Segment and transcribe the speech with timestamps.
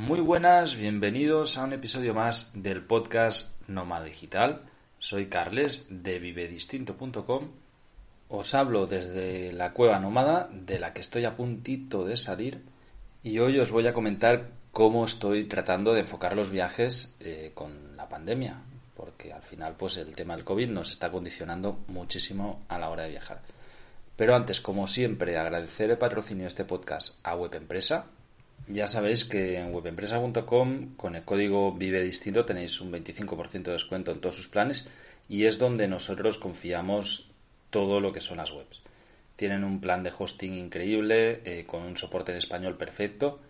[0.00, 4.62] Muy buenas, bienvenidos a un episodio más del podcast Nómada Digital.
[4.98, 7.50] Soy Carles de vivedistinto.com.
[8.30, 12.62] Os hablo desde la cueva nómada, de la que estoy a puntito de salir,
[13.22, 17.94] y hoy os voy a comentar cómo estoy tratando de enfocar los viajes eh, con
[17.94, 18.58] la pandemia,
[18.96, 23.02] porque al final pues el tema del COVID nos está condicionando muchísimo a la hora
[23.02, 23.42] de viajar.
[24.16, 28.06] Pero antes, como siempre, agradecer el patrocinio de este podcast a Web Empresa,
[28.68, 34.12] ya sabéis que en webempresa.com con el código Vive Distinto tenéis un 25% de descuento
[34.12, 34.86] en todos sus planes
[35.28, 37.30] y es donde nosotros confiamos
[37.70, 38.82] todo lo que son las webs.
[39.36, 43.40] Tienen un plan de hosting increíble, eh, con un soporte en español perfecto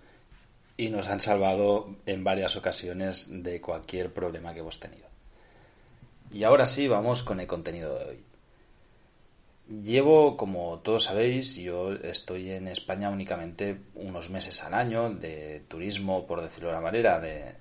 [0.76, 5.08] y nos han salvado en varias ocasiones de cualquier problema que hemos tenido.
[6.32, 8.29] Y ahora sí, vamos con el contenido de hoy.
[9.70, 16.26] Llevo, como todos sabéis, yo estoy en España únicamente unos meses al año de turismo,
[16.26, 17.54] por decirlo de una manera, de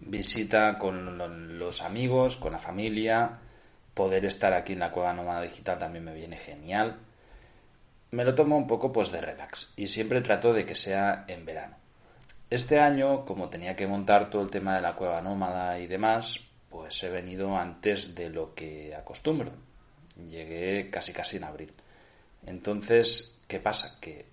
[0.00, 3.38] visita con los amigos, con la familia.
[3.94, 6.96] Poder estar aquí en la Cueva Nómada Digital también me viene genial.
[8.10, 11.44] Me lo tomo un poco pues de relax y siempre trato de que sea en
[11.44, 11.76] verano.
[12.50, 16.40] Este año, como tenía que montar todo el tema de la Cueva Nómada y demás,
[16.68, 19.52] pues he venido antes de lo que acostumbro
[20.16, 21.72] Llegué casi casi en abril.
[22.46, 23.98] Entonces, ¿qué pasa?
[24.00, 24.26] Que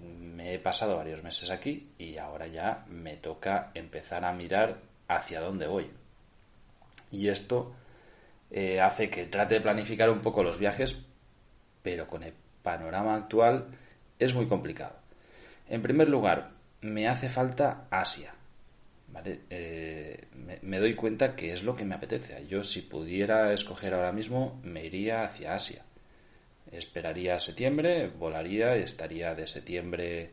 [0.00, 5.40] me he pasado varios meses aquí y ahora ya me toca empezar a mirar hacia
[5.40, 5.90] dónde voy.
[7.10, 7.74] Y esto
[8.50, 11.04] eh, hace que trate de planificar un poco los viajes,
[11.82, 13.68] pero con el panorama actual
[14.18, 14.96] es muy complicado.
[15.68, 16.50] En primer lugar,
[16.80, 18.35] me hace falta Asia.
[19.24, 20.28] Eh,
[20.62, 22.46] me, doy cuenta que es lo que me apetece.
[22.46, 25.84] Yo si pudiera escoger ahora mismo me iría hacia Asia.
[26.70, 30.30] Esperaría septiembre, volaría y estaría de septiembre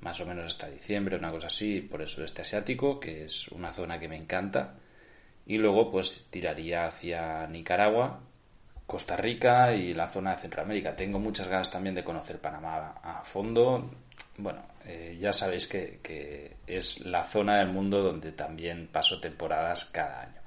[0.00, 3.72] más o menos hasta diciembre, una cosa así, por el sudeste asiático, que es una
[3.72, 4.74] zona que me encanta.
[5.46, 8.20] Y luego pues tiraría hacia Nicaragua,
[8.86, 10.94] Costa Rica y la zona de Centroamérica.
[10.96, 13.90] Tengo muchas ganas también de conocer Panamá a fondo.
[14.38, 20.22] Bueno, eh, ya sabéis que, es la zona del mundo donde también paso temporadas cada
[20.22, 20.40] año.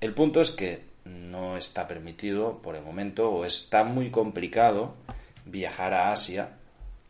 [0.00, 4.96] El punto es que no está permitido por el momento o está muy complicado
[5.44, 6.50] viajar a Asia.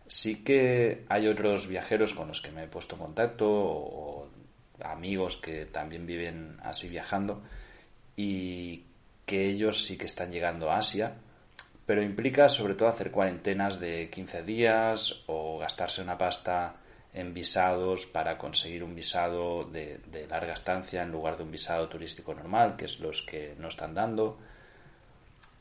[0.07, 4.29] Sí que hay otros viajeros con los que me he puesto en contacto o
[4.83, 7.43] amigos que también viven así viajando
[8.15, 8.85] y
[9.25, 11.15] que ellos sí que están llegando a Asia
[11.87, 16.75] pero implica sobre todo hacer cuarentenas de 15 días o gastarse una pasta
[17.15, 22.35] en visados para conseguir un visado de, larga estancia en lugar de un visado turístico
[22.35, 24.37] normal, que es los que nos están dando.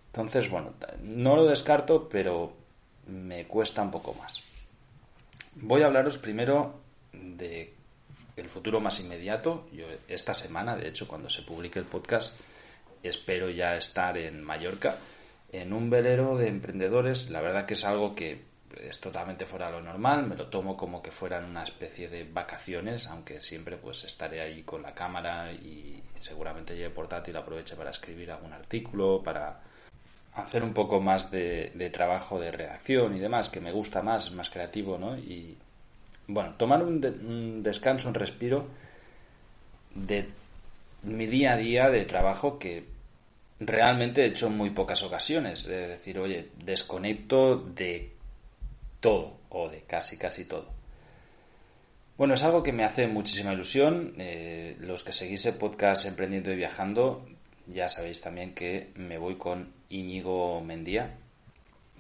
[0.08, 2.54] Entonces, bueno, no lo descarto, pero
[3.08, 4.44] me cuesta un poco más.
[5.54, 6.82] Voy a hablaros primero
[7.14, 7.74] de
[8.36, 9.70] el futuro más inmediato.
[9.72, 12.38] Yo esta semana, de hecho, cuando se publique el podcast,
[13.02, 14.98] espero ya estar en Mallorca
[15.58, 18.44] en un velero de emprendedores, la verdad que es algo que
[18.82, 22.24] es totalmente fuera de lo normal, me lo tomo como que fueran una especie de
[22.26, 27.92] vacaciones, aunque siempre pues estaré ahí con la cámara y seguramente lleve portátil aproveche para
[27.92, 29.62] escribir algún artículo, para
[30.34, 34.50] hacer un poco más de, trabajo de redacción y demás, que me gusta más, más
[34.50, 35.18] creativo, ¿no?
[35.18, 35.58] Y
[36.28, 38.68] bueno, tomar un descanso, un respiro
[39.94, 40.28] de
[41.04, 42.95] mi día a día de trabajo que
[43.60, 45.66] realmente he hecho muy pocas ocasiones.
[45.66, 48.14] De decir, oye, desconecto de
[49.00, 50.74] todo, o de casi, casi todo.
[52.18, 54.16] Bueno, es algo que me hace muchísima ilusión.
[54.18, 57.26] Eh, los que seguís el podcast Emprendiendo y Viajando,
[57.68, 61.18] ya sabéis también que me voy con Íñigo Mendía,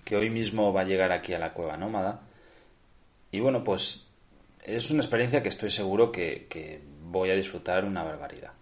[0.05, 2.21] que hoy mismo va a llegar aquí a la Cueva Nómada.
[3.31, 4.07] Y bueno, pues
[4.63, 8.53] es una experiencia que estoy seguro que voy a disfrutar una barbaridad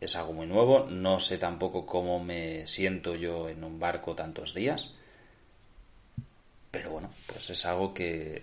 [0.00, 4.54] es algo muy nuevo, no sé tampoco cómo me siento yo en un barco tantos
[4.54, 4.90] días,
[6.70, 8.42] pero bueno, pues es algo que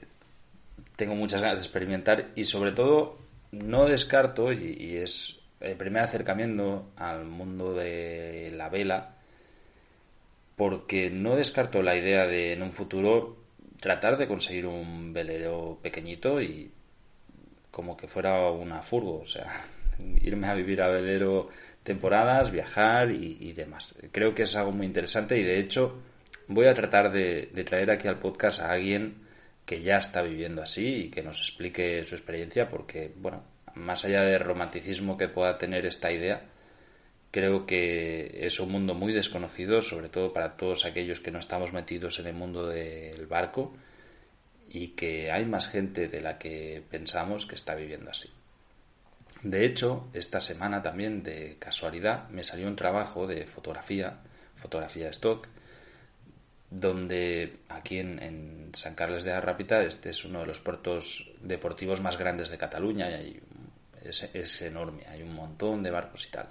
[0.95, 3.18] tengo muchas ganas de experimentar y sobre todo
[3.51, 9.15] no descarto, y, es el primer acercamiento al mundo de la vela,
[10.56, 13.38] porque no descarto la idea de en un futuro
[13.79, 16.71] tratar de conseguir un velero pequeñito y
[17.71, 19.47] como que fuera una furgo, o sea,
[20.21, 21.50] irme a vivir a velero
[21.83, 23.95] temporadas, viajar y, demás.
[24.12, 26.01] Creo que es algo muy interesante y de hecho
[26.47, 29.24] voy a tratar de, traer aquí al podcast a alguien
[29.65, 33.44] que ya está viviendo así y que nos explique su experiencia porque, bueno,
[33.75, 36.44] más allá del romanticismo que pueda tener esta idea,
[37.31, 41.74] creo que es un mundo muy desconocido, sobre todo para todos aquellos que no estamos
[41.74, 43.75] metidos en el mundo del barco
[44.68, 48.30] y que hay más gente de la que pensamos que está viviendo así.
[49.45, 54.18] De hecho, esta semana también, de casualidad, me salió un trabajo de fotografía,
[54.56, 55.47] fotografía stock,
[56.71, 62.18] donde aquí en, San Carles de Arrápita, este es uno de los puertos deportivos más
[62.18, 63.39] grandes de Cataluña y
[64.03, 66.48] es, enorme, hay un montón de barcos y tal.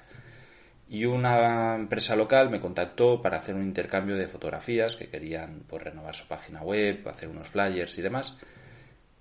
[0.89, 5.83] Y una empresa local me contactó para hacer un intercambio de fotografías que querían pues,
[5.83, 8.39] renovar su página web, hacer unos flyers y demás.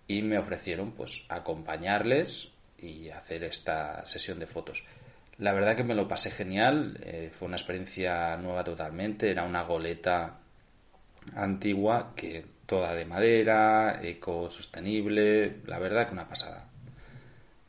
[0.06, 2.53] Y me ofrecieron pues acompañarles
[2.84, 4.84] y hacer esta sesión de fotos.
[5.38, 9.64] La verdad que me lo pasé genial, eh, fue una experiencia nueva totalmente, era una
[9.64, 10.40] goleta
[11.36, 16.70] antigua que toda de madera, ecosostenible, la verdad que una pasada.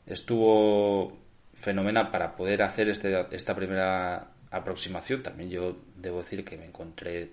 [0.05, 1.17] Estuvo
[1.53, 5.23] fenomenal para poder hacer este, esta primera aproximación.
[5.23, 7.31] También yo debo decir que me encontré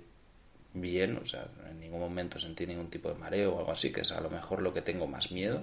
[0.74, 4.00] bien, o sea, en ningún momento sentí ningún tipo de mareo o algo así, que
[4.00, 5.62] es a lo mejor lo que tengo más miedo.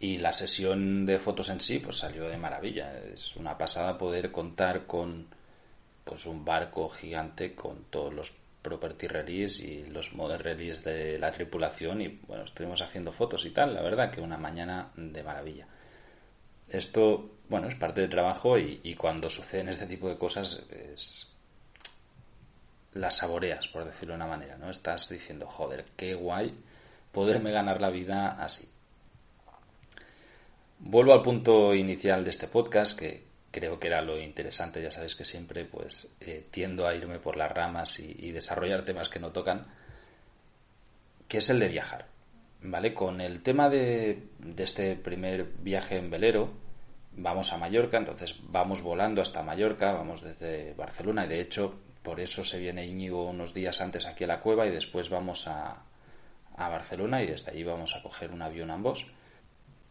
[0.00, 2.98] Y la sesión de fotos en sí, pues salió de maravilla.
[2.98, 5.26] Es una pasada poder contar con
[6.04, 11.32] pues un barco gigante con todos los property release y los model release de la
[11.32, 15.66] tripulación y bueno, estuvimos haciendo fotos y tal, la verdad que una mañana de maravilla.
[16.68, 21.28] Esto, bueno, es parte del trabajo y, cuando suceden este tipo de cosas es
[22.94, 24.70] las saboreas, por decirlo de una manera, ¿no?
[24.70, 26.54] Estás diciendo, joder, qué guay
[27.12, 28.68] poderme ganar la vida así.
[30.80, 34.82] Vuelvo al punto inicial de este podcast, que, creo que era lo interesante.
[34.82, 39.08] Ya sabes que siempre pues eh, tiendo a irme por las ramas y, desarrollar temas
[39.08, 39.66] que no tocan,
[41.26, 42.06] que es el de viajar.
[42.60, 42.92] ¿Vale?
[42.92, 46.50] Con el tema de, de este primer viaje en velero,
[47.12, 52.18] vamos a Mallorca, entonces vamos volando hasta Mallorca, vamos desde Barcelona y de hecho por
[52.18, 55.84] eso se viene Íñigo unos días antes aquí a la cueva y después vamos a,
[56.56, 59.06] a Barcelona y desde ahí vamos a coger un avión ambos.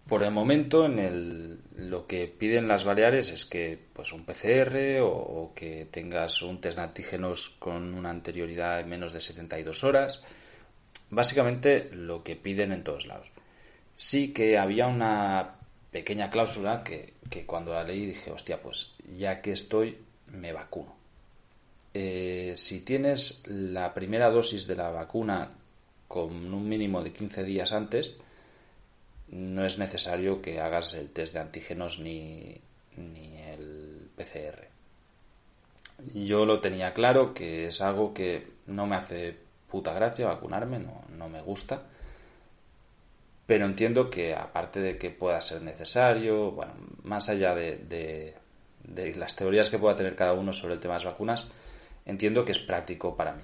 [0.07, 5.01] Por el momento, en el, lo que piden las Baleares es que pues un PCR
[5.01, 10.23] o, que tengas un test de antígenos con una anterioridad de menos de 72 horas.
[11.09, 13.33] Básicamente lo que piden en todos lados.
[13.95, 15.55] Sí que había una
[15.91, 17.15] pequeña cláusula que,
[17.45, 20.95] cuando la leí dije, hostia, pues ya que estoy, me vacuno.
[21.93, 25.51] Eh, si tienes la primera dosis de la vacuna
[26.07, 28.15] con un mínimo de 15 días antes,
[29.29, 32.61] no es necesario que hagas el test de antígenos ni,
[32.95, 34.67] ni el PCR.
[36.13, 39.37] Yo lo tenía claro que es algo que no me hace
[39.69, 41.83] puta gracia vacunarme, no, no me gusta.
[43.45, 46.73] Pero entiendo que aparte de que pueda ser necesario, bueno,
[47.03, 48.35] más allá de, de,
[48.83, 51.51] de las teorías que pueda tener cada uno sobre el tema de las vacunas,
[52.05, 53.43] entiendo que es práctico para mí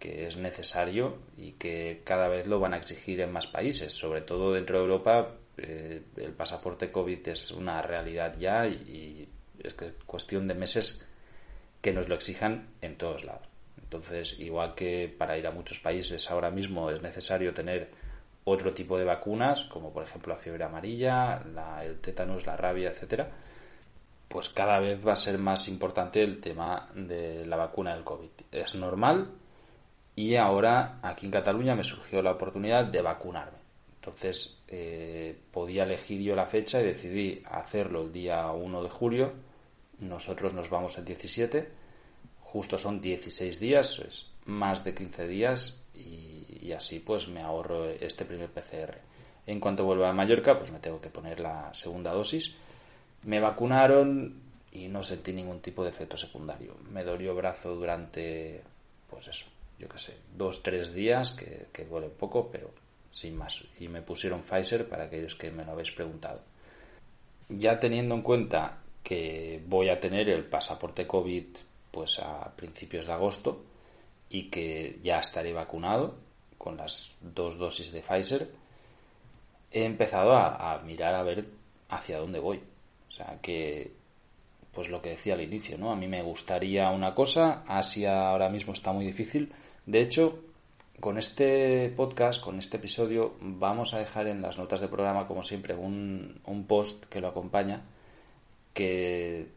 [0.00, 4.22] que es necesario y que cada vez lo van a exigir en más países, sobre
[4.22, 5.36] todo dentro de Europa.
[5.58, 9.28] Eh, el pasaporte COVID es una realidad ya y,
[9.62, 11.06] es que es cuestión de meses
[11.82, 13.46] que nos lo exijan en todos lados.
[13.80, 17.90] Entonces, igual que para ir a muchos países ahora mismo es necesario tener
[18.44, 22.90] otro tipo de vacunas, como por ejemplo la fiebre amarilla, la, el tétanos, la rabia,
[22.90, 23.30] etcétera,
[24.28, 28.30] pues cada vez va a ser más importante el tema de la vacuna del COVID.
[28.50, 29.28] Es normal
[30.20, 33.56] y ahora aquí en Cataluña me surgió la oportunidad de vacunarme.
[33.94, 39.32] Entonces eh, podía elegir yo la fecha y decidí hacerlo el día 1 de julio.
[39.98, 41.70] Nosotros nos vamos el 17.
[42.42, 48.26] Justo son 16 días, es más de 15 días y, así pues me ahorro este
[48.26, 48.98] primer PCR.
[49.46, 52.56] En cuanto vuelva a Mallorca pues me tengo que poner la segunda dosis.
[53.22, 54.38] Me vacunaron
[54.70, 56.76] y no sentí ningún tipo de efecto secundario.
[56.90, 58.62] Me dolió brazo durante
[59.08, 59.46] pues eso,
[59.80, 62.70] yo qué sé, dos, tres días, que, duele poco, pero
[63.10, 63.64] sin más.
[63.78, 66.42] Y me pusieron Pfizer para aquellos que me lo habéis preguntado.
[67.48, 71.44] Ya teniendo en cuenta que voy a tener el pasaporte COVID
[71.90, 73.64] pues a principios de agosto
[74.28, 76.14] y que ya estaré vacunado
[76.58, 78.50] con las dos dosis de Pfizer,
[79.72, 81.46] he empezado a, a mirar a ver
[81.88, 82.60] hacia dónde voy.
[83.08, 83.92] O sea que
[84.72, 85.90] pues lo que decía al inicio, ¿no?
[85.90, 89.52] A mí me gustaría una cosa, Asia ahora mismo está muy difícil,
[89.90, 90.38] de hecho,
[91.00, 95.42] con este podcast, con este episodio, vamos a dejar en las notas del programa, como
[95.42, 97.82] siempre, un, post que lo acompaña,
[98.72, 99.48] que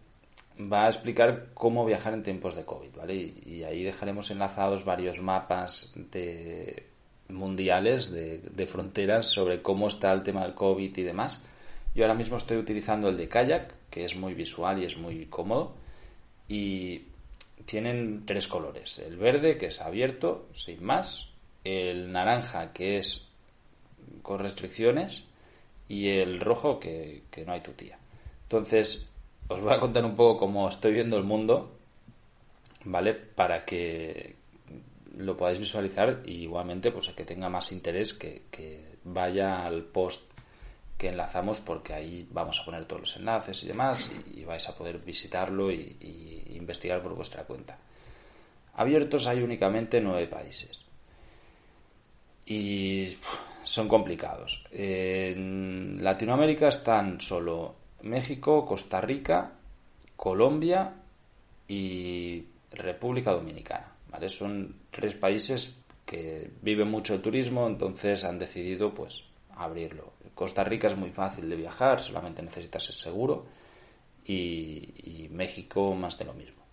[0.60, 3.14] va a explicar cómo viajar en tiempos de COVID, ¿vale?
[3.14, 5.94] Y, ahí dejaremos enlazados varios mapas
[7.30, 11.44] mundiales de, de, fronteras sobre cómo está el tema del COVID y demás.
[11.94, 15.28] Yo ahora mismo estoy utilizando el de kayak, que es muy visual y es muy
[15.28, 15.76] cómodo.
[16.48, 17.04] Y
[17.66, 19.00] tienen tres colores.
[19.00, 21.30] El verde, que es abierto, sin más.
[21.64, 23.32] El naranja, que es
[24.22, 25.24] con restricciones
[25.88, 27.98] y el rojo que, no hay tu tía.
[28.44, 29.10] Entonces,
[29.48, 31.78] os voy a contar un poco cómo estoy viendo el mundo,
[32.86, 33.14] ¿vale?
[33.14, 34.36] Para que
[35.18, 38.42] lo podáis visualizar y igualmente pues que tenga más interés que
[39.04, 40.33] vaya al post
[41.08, 45.00] enlazamos porque ahí vamos a poner todos los enlaces y demás y, vais a poder
[45.00, 47.78] visitarlo y, y, investigar por vuestra cuenta.
[48.76, 50.82] Abiertos hay únicamente nueve países
[52.46, 53.18] y
[53.64, 54.64] son complicados.
[54.72, 59.54] En Latinoamérica están solo México, Costa Rica,
[60.16, 60.94] Colombia
[61.68, 63.94] y República Dominicana.
[64.10, 64.30] ¿vale?
[64.30, 69.24] Son tres países que viven mucho el turismo, entonces han decidido pues
[69.56, 70.14] abrirlo.
[70.36, 73.46] Costa Rica es muy fácil de viajar, solamente necesitas ser seguro
[74.26, 76.64] y, y México más de lo mismo.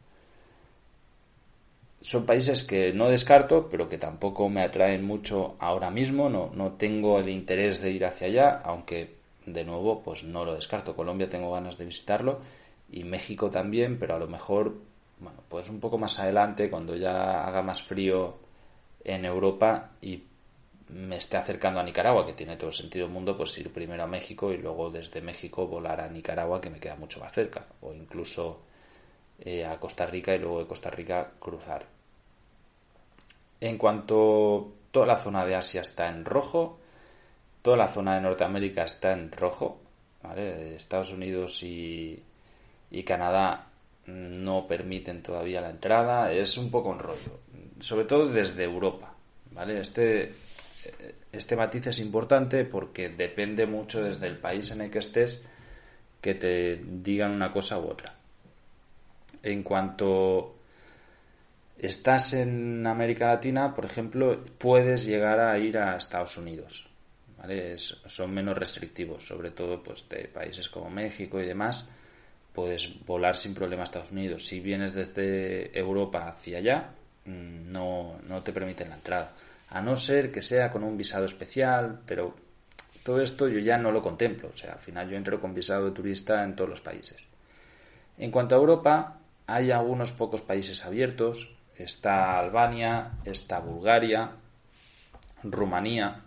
[2.01, 6.31] Son países que no descarto, pero que tampoco me atraen mucho ahora mismo.
[6.31, 10.55] No, no tengo el interés de ir hacia allá, aunque de nuevo, pues no lo
[10.55, 10.97] descarto.
[10.97, 12.41] Colombia tengo ganas de visitarlo
[12.91, 14.75] y México también, pero a lo mejor,
[15.19, 18.37] bueno, pues un poco más adelante, cuando ya haga más frío
[19.05, 20.23] en Europa y
[20.93, 24.03] me esté acercando a Nicaragua, que tiene todo el sentido del mundo, pues ir primero
[24.03, 27.67] a México y luego desde México volar a Nicaragua, que me queda mucho más cerca,
[27.81, 28.63] o incluso
[29.41, 31.87] eh, a Costa Rica y luego de Costa Rica cruzar.
[33.61, 36.79] En cuanto toda la zona de Asia está en rojo,
[37.63, 39.81] toda la zona de Norteamérica está en rojo.
[40.37, 42.23] Estados Unidos y,
[42.91, 43.69] y Canadá
[44.07, 47.41] no permiten todavía la entrada, es un poco un rollo,
[47.79, 49.15] sobre todo desde Europa,
[49.53, 49.81] ¿vale?
[49.81, 50.35] Este,
[51.33, 55.43] este matiz es importante porque depende mucho desde el país en el que estés
[56.21, 58.15] que te digan una cosa u otra.
[59.43, 60.57] En cuanto
[61.79, 66.89] estás en América Latina, por ejemplo, puedes llegar a ir a Estados Unidos,
[68.05, 71.89] son menos restrictivos, sobre todo pues de países como México y demás,
[72.53, 74.47] puedes volar sin problema a Estados Unidos.
[74.47, 76.91] Si vienes desde Europa hacia allá,
[77.25, 79.33] mm, no te permiten la entrada.
[79.71, 82.35] A no ser que sea con un visado especial, pero
[83.03, 84.49] todo esto yo ya no lo contemplo.
[84.51, 87.19] O sea, al final yo entro con visado de turista en todos los países.
[88.19, 91.57] En cuanto a Europa, hay algunos pocos países abiertos.
[91.77, 94.33] Está Albania, está Bulgaria,
[95.43, 96.23] Rumanía,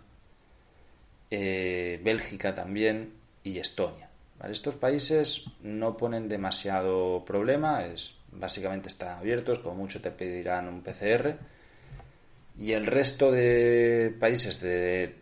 [1.30, 4.08] eh, Bélgica también y Estonia.
[4.50, 10.82] Estos países no ponen demasiado problema, es, básicamente están abiertos, como mucho te pedirán un
[10.82, 11.38] PCR.
[12.58, 15.16] Y el resto de países de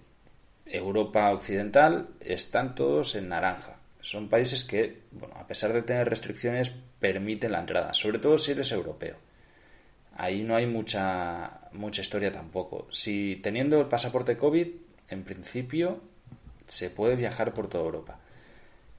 [0.66, 3.76] Europa Occidental están todos en naranja.
[4.00, 6.70] Son países que, bueno, a pesar de tener restricciones,
[7.00, 9.16] permiten la entrada, sobre todo si eres europeo.
[10.16, 12.86] Ahí no hay mucha, mucha historia tampoco.
[12.90, 14.68] Si teniendo el pasaporte COVID
[15.08, 16.00] en principio
[16.66, 18.18] se puede viajar por toda Europa.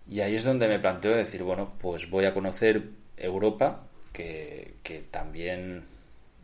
[0.09, 4.75] Y ahí es donde me planteo decir, bueno, pues voy a conocer Europa, que,
[5.09, 5.85] también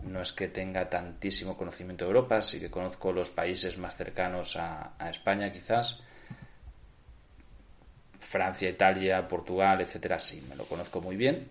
[0.03, 4.55] no es que tenga tantísimo conocimiento de Europa, sí que conozco los países más cercanos
[4.55, 6.01] a, España quizás.
[8.19, 11.47] Francia, Italia, Portugal, etcétera, sí, me lo conozco muy bien.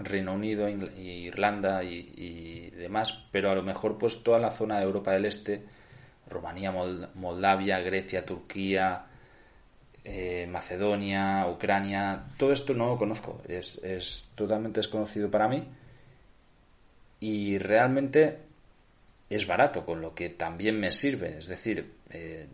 [0.00, 5.12] Reino Unido, Irlanda y, demás, pero a lo mejor pues toda la zona de Europa
[5.12, 5.64] del Este
[6.28, 6.72] Rumanía,
[7.14, 9.06] Moldavia, Grecia, Turquía,
[10.04, 15.66] eh, Macedonia, Ucrania, todo esto no lo conozco, es, totalmente desconocido para mí
[17.20, 18.38] y realmente
[19.30, 22.46] es barato, con lo que también me sirve, es decir, eh,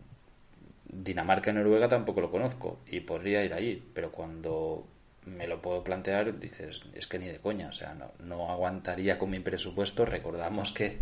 [0.86, 4.86] Dinamarca y Noruega tampoco lo conozco y podría ir ahí, pero cuando
[5.26, 9.18] me lo puedo plantear, dices, es que ni de coña, o sea, no, no aguantaría
[9.18, 10.98] con mi presupuesto, recordamos que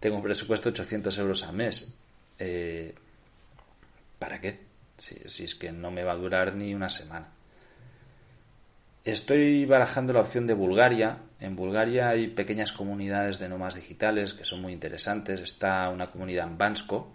[0.00, 1.94] tengo un presupuesto de 800 euros al mes.
[2.38, 2.94] Eh,
[4.18, 4.58] ¿Para qué?
[4.96, 7.28] Si, es que no me va a durar ni una semana.
[9.04, 11.18] Estoy barajando la opción de Bulgaria.
[11.40, 15.40] En Bulgaria hay pequeñas comunidades de nómadas digitales que son muy interesantes.
[15.40, 17.10] Está una comunidad en Bansko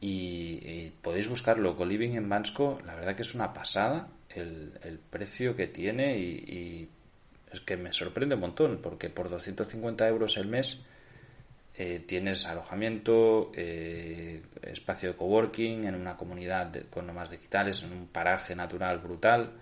[0.00, 1.76] y, podéis buscarlo.
[1.76, 6.88] Co-living en Bansko, la verdad que es una pasada el, precio que tiene y,
[7.52, 10.86] es que me sorprende un montón porque por 250 euros el mes
[11.74, 18.06] eh, tienes alojamiento, eh, espacio de coworking en una comunidad con nomás digitales, en un
[18.06, 19.52] paraje natural brutal,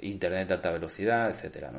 [0.00, 1.72] internet de alta velocidad, etcétera,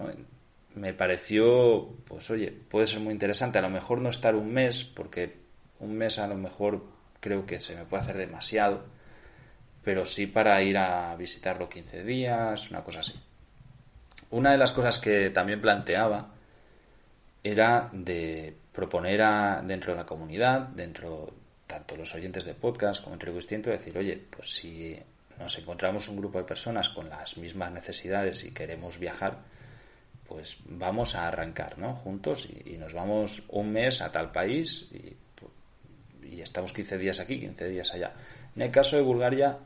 [0.75, 4.83] Me pareció, pues oye, puede ser muy interesante, a lo mejor no estar un mes,
[4.83, 5.35] porque
[5.79, 6.83] un mes a lo mejor
[7.19, 8.83] creo que se me puede hacer demasiado,
[9.83, 13.13] pero sí para ir a visitarlo 15 días, una cosa así.
[14.31, 16.29] Una de las cosas que también planteaba
[17.43, 21.33] era de proponer a, dentro de la comunidad, dentro
[21.65, 24.99] tanto los oyentes de podcast como entre distinto, decir, oye, pues si
[25.39, 29.37] nos encontramos un grupo de personas con las mismas necesidades y queremos viajar,
[30.27, 31.95] pues vamos a arrancar, ¿no?
[31.95, 35.17] Juntos y, nos vamos un mes a tal país y,
[36.41, 38.13] estamos 15 días aquí, 15 días allá.
[38.55, 39.57] En el caso de Bulgaria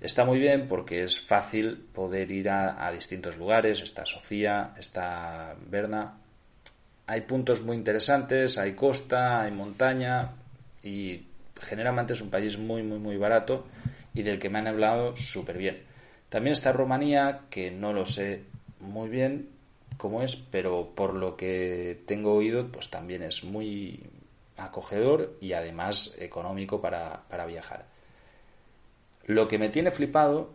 [0.00, 3.80] está muy bien porque es fácil poder ir a, a distintos lugares.
[3.80, 6.18] Está Sofía, está Berna.
[7.06, 10.30] Hay puntos muy interesantes, hay costa, hay montaña
[10.82, 11.26] y
[11.60, 13.66] generalmente es un país muy, muy, muy barato
[14.14, 15.82] y del que me han hablado súper bien.
[16.28, 18.44] También está Rumanía, que no lo sé
[18.80, 19.50] muy bien
[19.96, 24.00] cómo es, pero por lo que tengo oído, pues también es muy
[24.56, 27.86] acogedor y además económico para, viajar.
[29.26, 30.50] Lo que me tiene flipado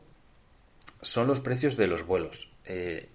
[1.01, 2.49] son los precios de los vuelos.
[2.65, 3.09] Eh,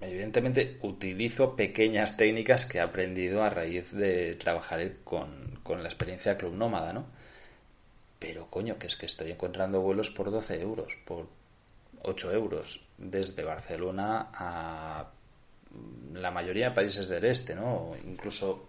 [0.00, 6.36] evidentemente utilizo pequeñas técnicas que he aprendido a raíz de trabajar con, con la experiencia
[6.36, 7.06] Club Nómada, ¿no?
[8.18, 11.28] Pero coño, que es que estoy encontrando vuelos por 12 euros, por
[12.02, 15.10] 8 euros, desde Barcelona a
[16.14, 17.94] la mayoría de países del este, ¿no?
[18.04, 18.68] Incluso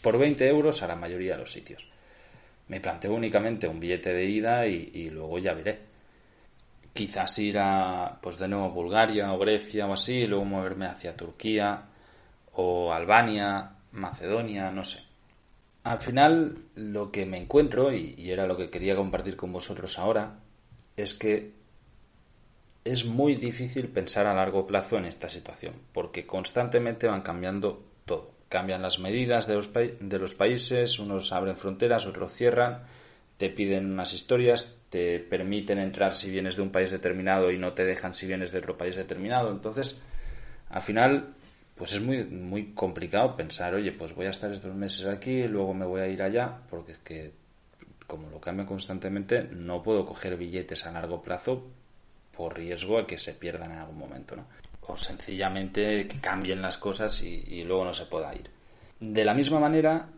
[0.00, 1.88] por 20 euros a la mayoría de los sitios.
[2.68, 5.78] Me planteo únicamente un billete de ida y, luego ya veré.
[6.92, 11.16] Quizás ir a, pues de nuevo, Bulgaria o Grecia o así, y luego moverme hacia
[11.16, 11.82] Turquía
[12.54, 15.05] o Albania, Macedonia, no sé.
[15.86, 20.40] Al final, lo que me encuentro, y, era lo que quería compartir con vosotros ahora,
[20.96, 21.52] es que
[22.84, 28.32] es muy difícil pensar a largo plazo en esta situación, porque constantemente van cambiando todo.
[28.48, 32.82] Cambian las medidas de los, de los países, unos abren fronteras, otros cierran,
[33.36, 37.74] te piden unas historias, te permiten entrar si vienes de un país determinado y no
[37.74, 39.52] te dejan si vienes de otro país determinado.
[39.52, 40.02] Entonces,
[40.68, 41.36] al final,
[41.76, 45.74] pues es muy, muy complicado pensar, oye, pues voy a estar estos meses aquí luego
[45.74, 47.32] me voy a ir allá, porque es que
[48.06, 51.64] como lo cambio constantemente, no puedo coger billetes a largo plazo
[52.36, 54.46] por riesgo a que se pierdan en algún momento, ¿no?
[54.82, 58.48] O sencillamente que cambien las cosas y, luego no se pueda ir.
[59.00, 60.08] De la misma manera,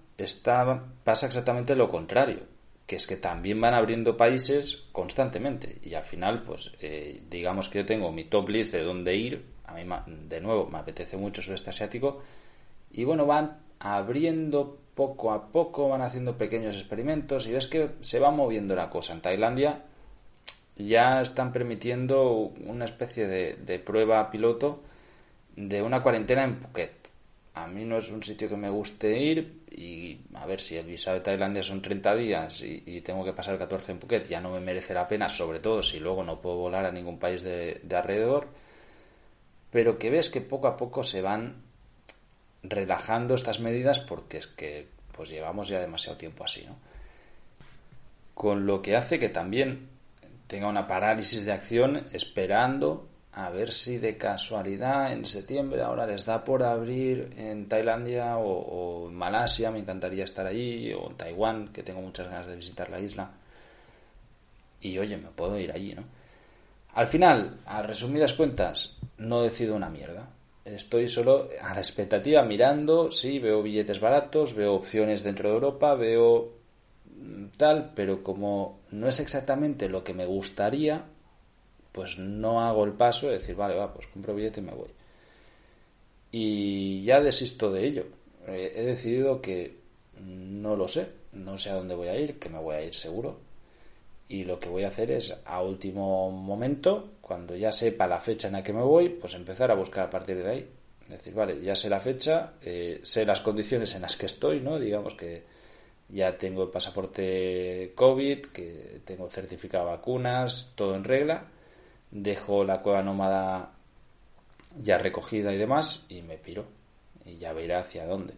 [1.04, 2.42] pasa exactamente lo contrario,
[2.86, 7.78] que es que también van abriendo países constantemente y al final, pues eh, digamos que
[7.78, 12.22] yo tengo mi top list de dónde ir de nuevo, me apetece mucho sudeste asiático.
[12.90, 18.18] Y bueno, van abriendo poco a poco, van haciendo pequeños experimentos y ves que se
[18.18, 19.12] va moviendo la cosa.
[19.12, 19.84] En Tailandia
[20.76, 24.82] ya están permitiendo una especie de, prueba piloto
[25.54, 27.08] de una cuarentena en Phuket.
[27.54, 30.86] A mí no es un sitio que me guste ir y a ver si el
[30.86, 34.50] visado de Tailandia son 30 días y, tengo que pasar 14 en Phuket, ya no
[34.50, 37.80] me merece la pena, sobre todo si luego no puedo volar a ningún país de
[37.92, 38.48] alrededor
[39.70, 41.62] pero que ves que poco a poco se van
[42.62, 46.76] relajando estas medidas porque es que pues llevamos ya demasiado tiempo así, ¿no?
[48.34, 49.88] Con lo que hace que también
[50.46, 56.24] tenga una parálisis de acción esperando a ver si de casualidad en septiembre ahora les
[56.24, 61.68] da por abrir en Tailandia o, en Malasia, me encantaría estar allí, o en Taiwán,
[61.68, 63.30] que tengo muchas ganas de visitar la isla.
[64.80, 66.02] Y oye, me puedo ir allí, ¿no?
[66.94, 70.30] Al final, a resumidas cuentas, no decido una mierda.
[70.64, 75.94] Estoy solo a la expectativa mirando, sí, veo billetes baratos, veo opciones dentro de Europa,
[75.94, 76.52] veo
[77.16, 81.04] mm, tal, pero como no es exactamente lo que me gustaría,
[81.92, 84.90] pues no hago el paso de decir, vale, va, pues compro billete y me voy.
[86.30, 88.06] Y ya desisto de ello.
[88.46, 89.78] Eh, he decidido que
[90.20, 92.94] no lo sé, no sé a dónde voy a ir, que me voy a ir
[92.94, 93.38] seguro,
[94.28, 98.48] y lo que voy a hacer es a último momento, cuando ya sepa la fecha
[98.48, 100.68] en la que me voy, pues empezar a buscar a partir de ahí.
[101.02, 104.60] Es decir, vale, ya sé la fecha, eh, sé las condiciones en las que estoy,
[104.60, 104.78] ¿no?
[104.78, 105.44] Digamos que
[106.10, 111.44] ya tengo el pasaporte COVID, que tengo certificado de vacunas, todo en regla,
[112.10, 113.72] dejo la cueva nómada
[114.76, 116.66] ya recogida y demás y me piro
[117.24, 118.34] y ya veré hacia dónde.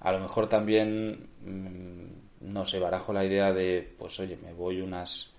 [0.00, 4.80] A lo mejor también mm, no sé, barajo la idea de, pues oye, me voy
[4.80, 5.30] unas,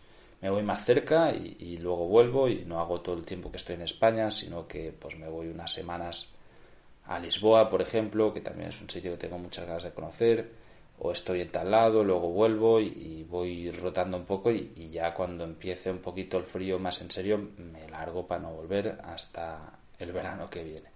[0.42, 3.76] me voy más cerca y, luego vuelvo y no hago todo el tiempo que estoy
[3.76, 6.30] en España, sino que pues me voy unas semanas
[7.06, 10.52] a Lisboa, por ejemplo, que también es un sitio que tengo muchas ganas de conocer,
[11.00, 15.14] o estoy en tal lado, luego vuelvo y, voy rotando un poco y, y, ya
[15.14, 19.80] cuando empiece un poquito el frío más en serio me largo para no volver hasta
[19.98, 20.91] el verano que viene.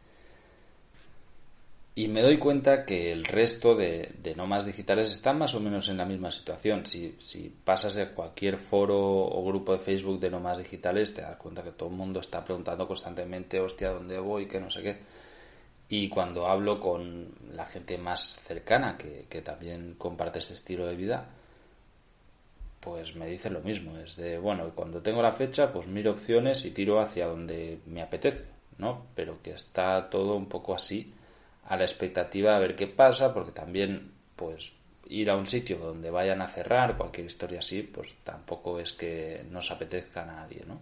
[1.98, 5.88] Y me doy cuenta que el resto de, de nómadas digitales están más o menos
[5.88, 6.86] en la misma situación.
[6.86, 11.38] Si, si pasas a cualquier foro o grupo de Facebook de nómadas digitales, te das
[11.38, 14.46] cuenta que todo el mundo está preguntando constantemente, hostia, ¿dónde voy?
[14.46, 14.98] Que no sé qué.
[15.88, 20.98] Y cuando hablo con la gente más cercana, que, que también comparte este estilo de
[20.98, 21.30] vida,
[22.82, 23.98] pues me dice lo mismo.
[23.98, 28.02] Es de, bueno, cuando tengo la fecha, pues miro opciones y tiro hacia donde me
[28.02, 28.44] apetece,
[28.80, 29.06] ¿no?
[29.16, 31.14] Pero que está todo un poco así
[31.65, 34.73] a la expectativa a ver qué pasa, porque también, pues,
[35.08, 39.45] ir a un sitio donde vayan a cerrar, cualquier historia así, pues tampoco es que
[39.49, 40.80] nos apetezca a nadie, ¿no?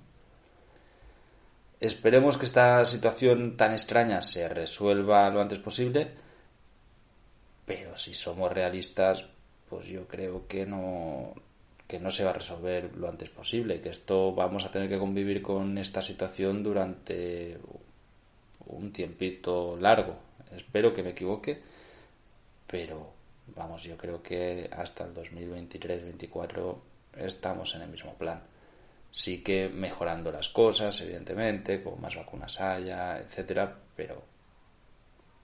[1.80, 6.12] Esperemos que esta situación tan extraña se resuelva lo antes posible,
[7.66, 9.26] pero si somos realistas,
[9.70, 11.34] pues yo creo que no,
[11.88, 14.98] que no se va a resolver lo antes posible, que esto vamos a tener que
[14.98, 17.60] convivir con esta situación durante
[18.66, 20.16] un tiempito largo.
[20.56, 21.62] Espero que me equivoque,
[22.68, 23.14] pero
[23.48, 26.78] vamos, yo creo que hasta el 2023-2024
[27.18, 28.42] estamos en el mismo plan.
[29.12, 34.24] Sí que mejorando las cosas, evidentemente, con más vacunas haya, etcétera, pero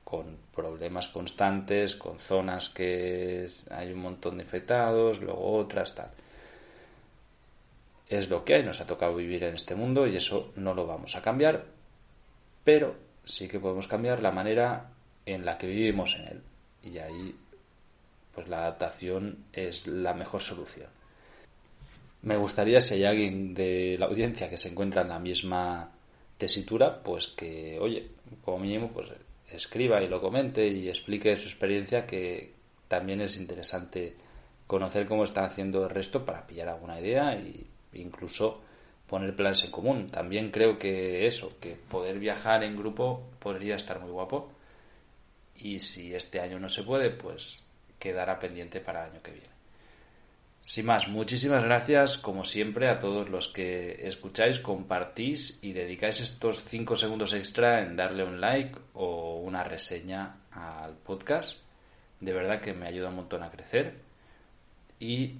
[0.03, 6.09] con problemas constantes, con zonas que hay un montón de infectados, luego otras, tal.
[8.07, 10.87] Es lo que hay, nos ha tocado vivir en este mundo y eso no lo
[10.87, 11.63] vamos a cambiar,
[12.63, 14.89] pero sí que podemos cambiar la manera
[15.31, 16.41] en la que vivimos en él.
[16.83, 17.35] Y ahí,
[18.33, 20.87] pues la adaptación es la mejor solución.
[22.21, 25.91] Me gustaría si hay alguien de la audiencia que se encuentra en la misma
[26.37, 28.09] tesitura, pues que, oye,
[28.43, 29.09] como mínimo, pues
[29.51, 32.53] escriba y lo comente y explique su experiencia, que
[32.87, 34.15] también es interesante
[34.67, 38.61] conocer cómo están haciendo el resto para pillar alguna idea e incluso
[39.07, 40.09] poner planes en común.
[40.09, 44.51] También creo que eso, que poder viajar en grupo podría estar muy guapo.
[45.61, 47.61] Y si este año no se puede, pues
[47.99, 49.49] quedará pendiente para el año que viene.
[50.61, 56.63] Sin más, muchísimas gracias como siempre a todos los que escucháis, compartís y dedicáis estos
[56.65, 61.57] 5 segundos extra en darle un like o una reseña al podcast.
[62.19, 63.95] De verdad que me ayuda un montón a crecer.
[64.99, 65.37] Y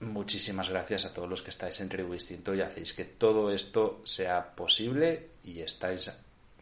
[0.00, 4.54] muchísimas gracias a todos los que estáis en Tribu y hacéis que todo esto sea
[4.54, 6.12] posible y estáis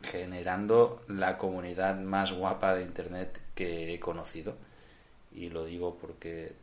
[0.03, 4.57] generando la comunidad más guapa de Internet que he conocido.
[5.33, 6.55] Y lo digo porque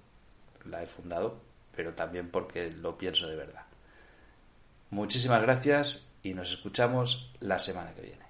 [0.65, 1.39] la he fundado,
[1.75, 3.65] pero también porque lo pienso de verdad.
[4.91, 8.28] Muchísimas gracias y nos escuchamos la semana que viene.